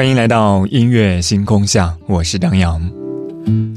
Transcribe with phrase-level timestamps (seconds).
[0.00, 2.80] 欢迎来到音乐星空下，我是张扬。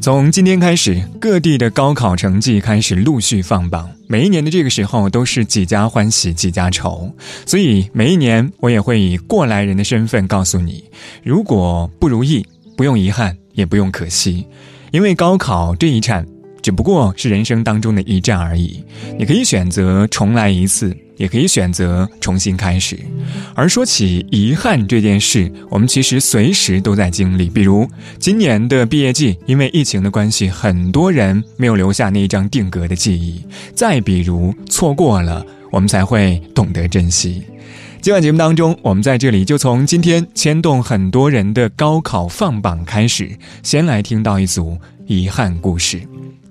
[0.02, 3.91] 从今天开始，各地的高考成绩开始陆续放榜。
[4.08, 7.13] 每一年的这个时候，都是几家欢喜几家愁，
[7.46, 10.86] 所以每一年我也会以过来人的身份告诉你：
[11.23, 14.48] 如果不如意，不用遗憾，也不用可惜，
[14.91, 16.26] 因为高考这一站。
[16.63, 18.81] 只不过是人生当中的一站而已，
[19.20, 22.98] 你可以选择重来一次，也可以选择重新开始。
[23.54, 27.49] 而说起遗憾这件事，我们其实随时都在经历。
[27.49, 27.85] 比如
[28.18, 33.43] 今年的毕业季，因为疫情的关系，很多人没有留下那一张定格的记忆；
[33.76, 37.43] 再比如错过了，我们才会懂得珍惜。
[37.99, 46.01] 今晚节目当中，我们在这里就从今天牵动很多人的高考放榜开始，先来听到一组遗憾故事。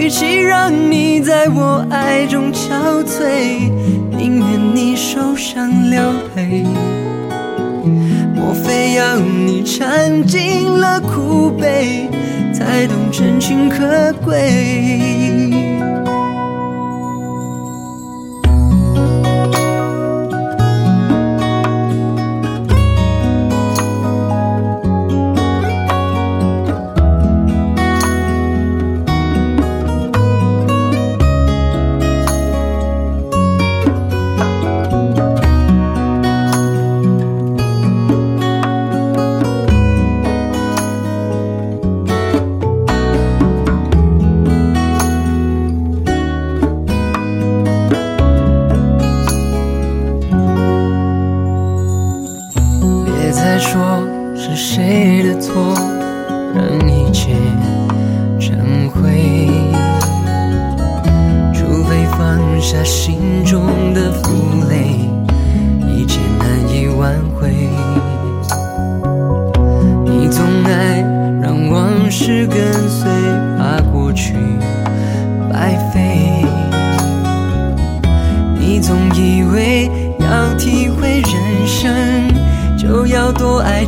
[0.00, 3.70] 与其让你在我爱中憔悴。
[4.16, 6.00] 宁愿你受伤流
[6.34, 6.64] 泪，
[8.34, 12.08] 莫非要你尝尽了苦悲，
[12.50, 15.09] 才懂真情可贵？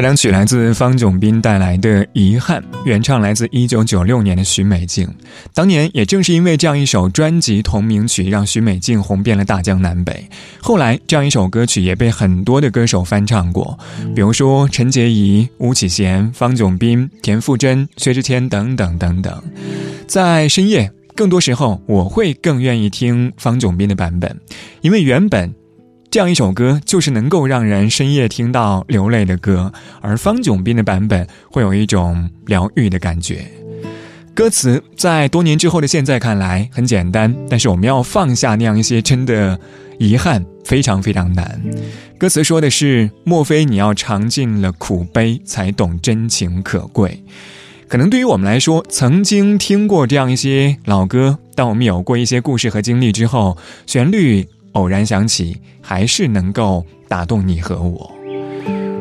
[0.00, 5.06] 这两曲来自方炯斌带来的《遗憾》，原唱来自一九九六年的许美静。
[5.52, 10.26] 当年也正是因为这样一首专辑同名曲，让许美静红遍了大江南北。
[10.58, 13.78] 后来，这样一首歌曲也被很多的歌手翻唱过，
[14.14, 19.42] 比如说陈洁仪、吴启贤、方炯斌、田馥甄、薛之谦等等等等。
[20.06, 24.34] 在深夜，更多时候我会更愿意听方炯斌的版本，
[24.80, 25.59] 因为原本。
[26.10, 33.46] 这样一首歌就是能够让人深夜听到流泪的歌，而方炯斌的版本会有一种疗愈的感觉。
[34.34, 39.56] 歌词在多年之后的现在看来很简单，但是我们要放下那样一些真的
[40.00, 41.62] 遗憾，非常非常难。
[42.18, 47.22] 歌词说的是：莫非你要尝尽了苦悲，才懂真情可贵？
[47.86, 53.56] 可能对于我们来说，曾经听过这样一些老歌，当我们有过一些故事和经历之后，
[53.86, 54.48] 旋律。
[54.72, 58.10] 偶然想起，还是能够打动你和我。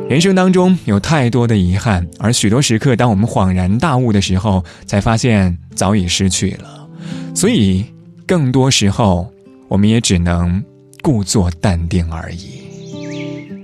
[0.09, 6.87] 人生当中有太多的遗憾，而许多时刻，当我们恍然大悟的时候，才发现早已失去了。
[7.35, 7.85] 所以，
[8.25, 9.31] 更多时候，
[9.67, 10.63] 我们也只能
[11.03, 12.61] 故作淡定而已。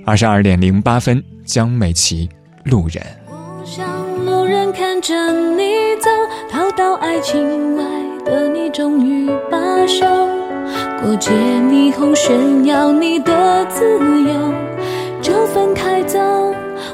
[0.06, 2.30] 二十二点零八分，江美琪，
[2.66, 3.04] 路人。
[3.28, 3.88] 我像
[4.24, 5.16] 路人看着
[5.56, 6.10] 你走，
[6.52, 7.84] 逃到爱情外
[8.24, 10.06] 的你，终于罢休。
[11.02, 14.54] 过街霓虹炫耀你的自由，
[15.22, 16.20] 就分开走。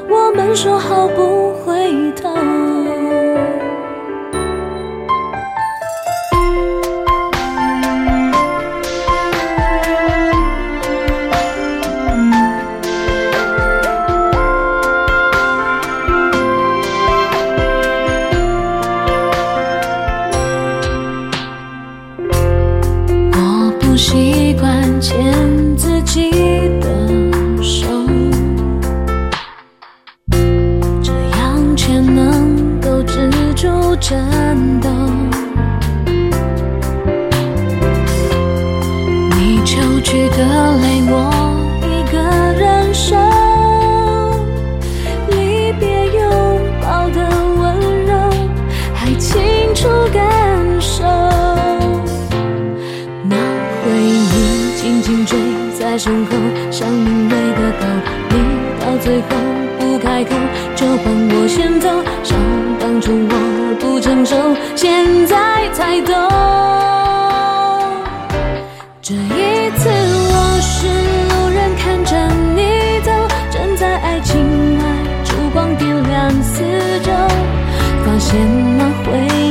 [0.08, 2.71] 我们说好不回头。
[64.74, 66.14] 现在才懂。
[69.00, 70.86] 这一次，我是
[71.28, 72.16] 路人，看着
[72.54, 73.10] 你走，
[73.50, 74.84] 站在爱情外，
[75.24, 76.62] 烛光点亮四
[77.02, 77.10] 周，
[78.04, 78.38] 发现
[78.78, 79.41] 那回。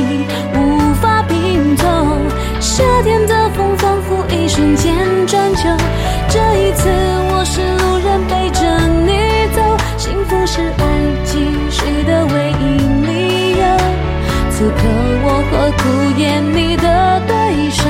[15.82, 17.82] 敷衍你的对手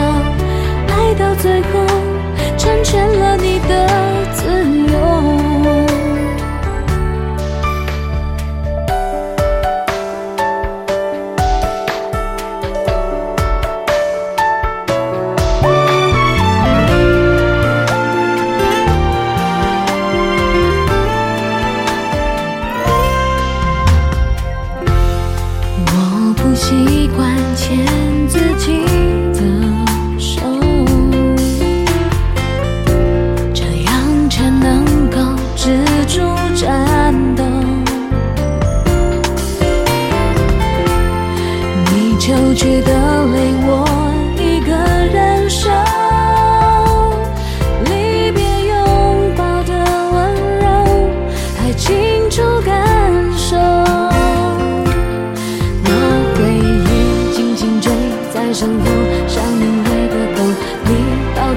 [0.89, 1.87] 爱到最后
[2.57, 3.32] 成全了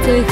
[0.05, 0.27] 最后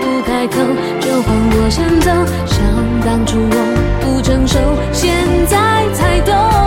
[0.00, 0.54] 不开口
[1.00, 2.10] 就换我先走
[2.46, 2.64] 像
[3.04, 4.58] 当初我不成熟
[4.90, 6.57] 现在才懂。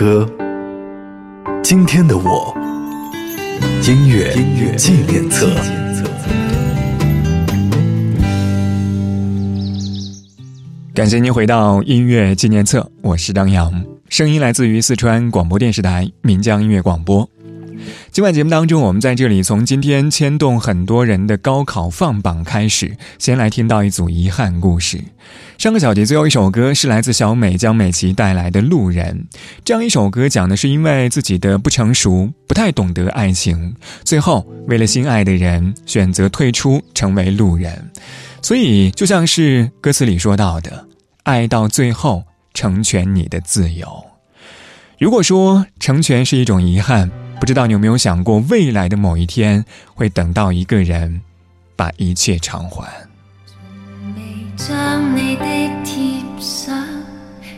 [0.00, 0.26] 歌，
[1.62, 2.56] 今天的我，
[3.86, 4.32] 音乐
[4.74, 5.46] 纪念册。
[10.94, 13.70] 感谢您回到音乐纪念册，我是张扬，
[14.08, 17.28] 声音来自于四川广播电视台岷江音乐广播。
[18.12, 25.00] 今晚节目当中，我们在这里从今天牵动很多人的高考放榜开始，先来听到一组遗憾故事。
[25.58, 29.28] 上个小节最后一首歌是来自小美江美琪带来的《路人》，
[29.64, 37.92] 这样一首歌讲的是因为自己的不成熟，不太懂得爱情，最后为了心爱的人选择退出，成为路人。
[38.42, 40.84] 所以就像是歌词里说到的，
[41.22, 42.24] 爱到最后
[42.54, 44.04] 成全你的自由。
[44.98, 47.08] 如果说成全是一种遗憾，
[47.40, 51.22] 不知道你有没有想过，未来的某一天会等到一个人，
[51.74, 52.86] 把一切偿还。
[54.14, 54.22] 未
[54.56, 55.44] 将你的
[55.82, 56.86] 贴相，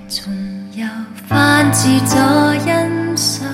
[0.09, 0.33] 重
[0.77, 0.87] 又
[1.27, 2.17] 翻至左
[2.61, 3.49] 欣赏，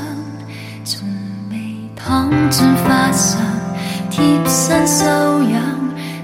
[0.85, 1.08] 從
[1.50, 1.56] 未
[1.97, 3.40] 躺進花上
[4.11, 5.58] 貼身搔癢，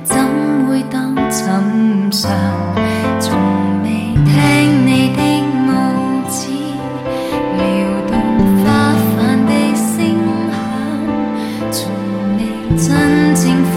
[0.04, 2.30] 怎會當尋常？
[3.20, 3.53] 從
[13.44, 13.73] 真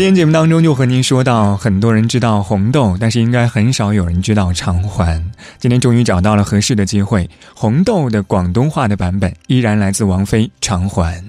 [0.00, 5.22] 今天节目当中就和您说到，很多人知道红豆，但是应该很少有人知道偿还。
[5.58, 11.22] 今天终于找到了合适的机会，红豆的广东话的版本依然来自王菲《偿还》。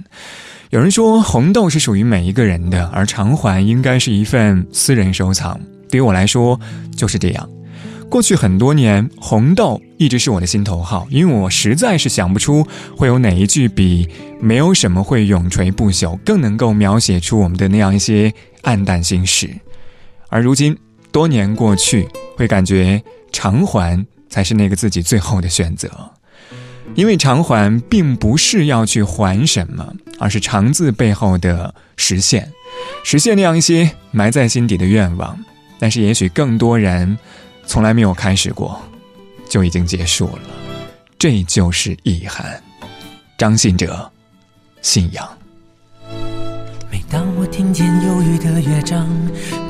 [0.70, 5.60] 有人说红豆是属于每一个人的，而偿还应该是一份私人收藏。
[5.90, 6.58] 对于我来说
[6.96, 7.50] 就是这样。
[8.12, 14.06] 过去很多年，红豆一直是我的心头好，因为我实在是想不出会有哪一句比
[14.42, 19.50] “没有什么会永垂不朽”更能够描写出我们的那样一些暗淡心事。
[20.28, 20.78] 而如今
[21.10, 23.02] 多年过去，会感觉
[23.32, 25.90] 偿还才是那个自己最后的选择，
[26.96, 32.52] 因为偿还并不是要去还什么，而是“偿”字背后的实现，
[33.06, 35.40] 实现那样一些埋在心底的愿望。
[35.80, 37.18] 但是也许更多人。
[37.72, 38.78] 从来没有开始过，
[39.48, 40.42] 就已经结束了，
[41.18, 42.62] 这就是遗憾。
[43.38, 44.12] 张信哲，
[44.82, 45.26] 信仰。
[46.92, 49.08] 每当我听见忧郁的乐章，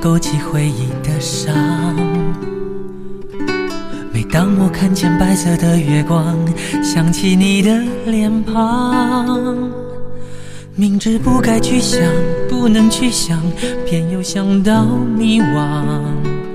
[0.02, 1.54] 勾起回忆的伤；
[4.12, 6.36] 每当我看见白色的月光，
[6.84, 7.78] 想起你的
[8.08, 9.70] 脸庞，
[10.74, 12.02] 明知不该去想，
[12.50, 13.40] 不能去想，
[13.86, 16.51] 偏又想到迷惘。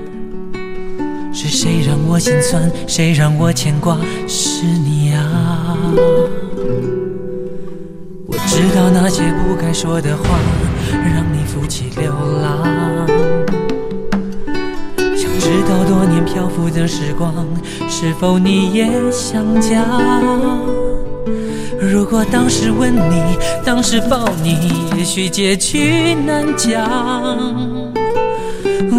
[1.39, 2.67] 是谁让我心酸？
[2.87, 3.95] 谁让我牵挂？
[4.27, 5.77] 是你啊！
[8.25, 10.39] 我知道那些不该说的话，
[10.91, 13.07] 让你负气流浪。
[15.15, 17.31] 想知道多年漂浮的时光，
[17.87, 19.85] 是否你也想家？
[21.79, 27.86] 如果当时吻你，当时抱你，也许结局难讲。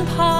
[0.00, 0.39] 身旁。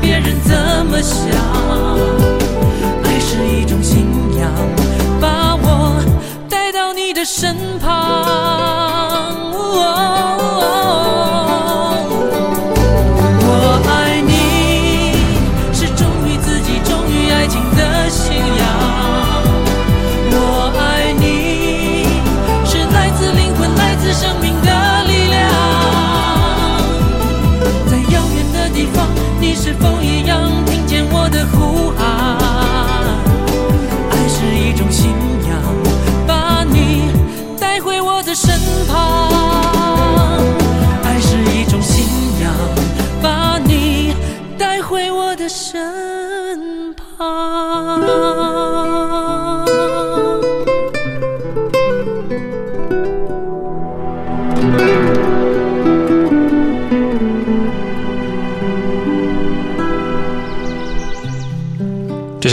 [0.00, 1.20] 别人怎么想，
[3.04, 4.06] 爱是一种信
[4.38, 4.50] 仰，
[5.20, 6.02] 把我
[6.48, 9.11] 带到你的身旁。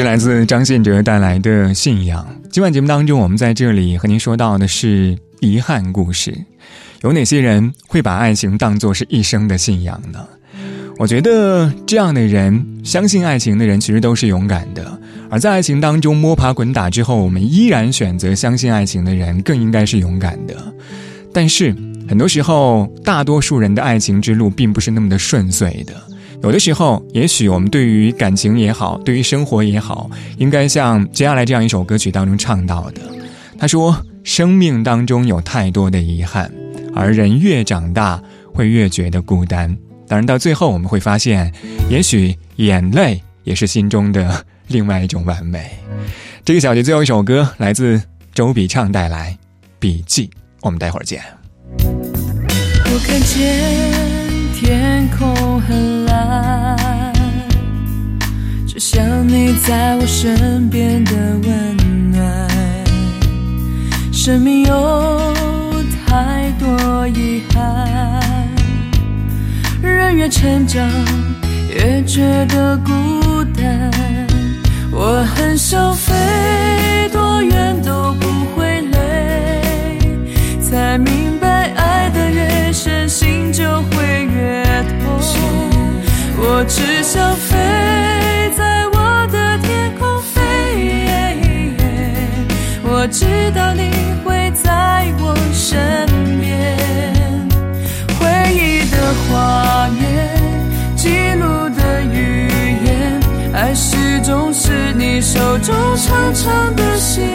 [0.10, 2.28] 来自张信哲带来的信仰。
[2.50, 6.36] 今晚节目当中，我们在这里和您说到的是遗憾故事。
[7.02, 10.26] 有哪些人会把爱情当作是一生的信仰呢？
[10.98, 15.00] 我觉得这样的人，相信爱情的人，其实都是勇敢的。
[15.30, 20.56] 而在爱情当中摸爬滚打之后，我们依然选择相信爱情的人，更应该是勇敢的。
[21.32, 21.72] 但是
[22.08, 25.94] 很多时候，大多数人的爱情之路并不是那么的顺遂的。
[26.42, 33.02] 有的时候，也许我们对于感情也好，对于生活也好，应该像接下来这样一首歌曲当中唱到的。
[33.58, 36.50] 他说：“生命当中有太多的遗憾，
[36.96, 38.22] 而人越长大，
[38.54, 39.78] 会越觉得孤单。
[40.08, 41.54] 当然，到最后我们会发现，
[41.90, 45.70] 也许眼泪也是心中的 另外一种完美。”
[46.46, 48.02] 这个小节最后一首歌来自
[48.34, 49.38] 周笔畅带来
[49.78, 50.28] 《笔记》，
[50.62, 51.22] 我们待会儿见。
[51.78, 53.46] 我看见
[54.56, 56.09] 天空很蓝，
[58.66, 61.12] 就像你在我身边的
[61.44, 62.48] 温暖。
[64.12, 65.34] 生命有
[66.06, 68.48] 太多遗憾，
[69.82, 70.88] 人越成长
[71.74, 73.92] 越觉得孤单。
[74.92, 79.62] 我很想飞多远都不会累，
[80.62, 84.64] 才明白爱的越深，心就会越
[85.02, 85.39] 痛。
[86.42, 87.56] 我只想飞
[88.58, 91.76] 在我的天空飞，
[92.84, 93.92] 我知道你
[94.24, 96.06] 会在我身
[96.40, 96.78] 边。
[98.18, 98.98] 回忆的
[99.28, 100.00] 画面，
[100.96, 102.50] 记录的语
[102.86, 103.20] 言，
[103.54, 107.28] 爱始终是你手中长长的线，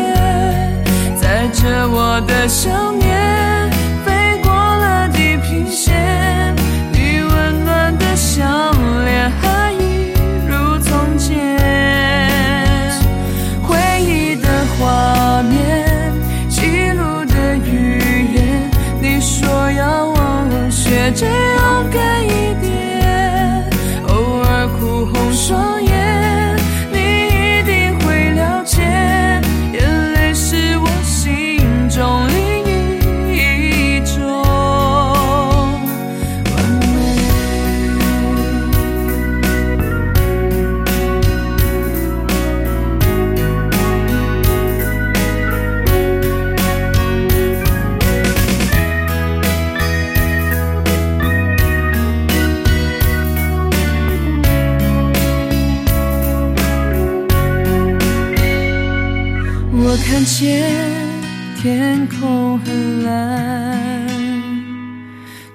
[1.21, 3.24] 载着我的想念，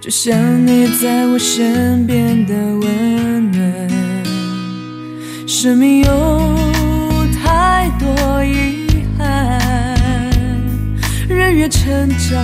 [0.09, 3.87] 就像你在我身边的温暖。
[5.47, 6.57] 生命有
[7.43, 9.61] 太多遗憾，
[11.27, 12.43] 人越成长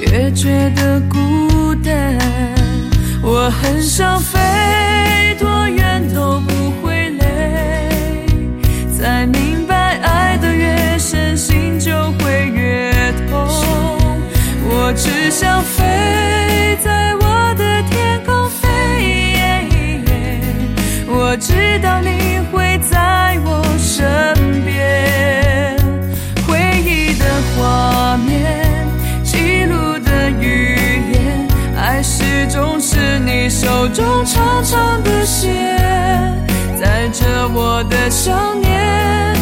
[0.00, 2.18] 越觉得孤单。
[3.22, 4.36] 我很想飞
[21.78, 24.04] 知道你会在我身
[24.64, 25.76] 边。
[26.44, 28.84] 回忆的画面，
[29.22, 30.74] 记录的语
[31.12, 35.78] 言，爱始终是你手中长长的线，
[36.80, 39.32] 载着我的想念，